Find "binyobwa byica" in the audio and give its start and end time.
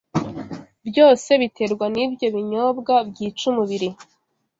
2.35-3.43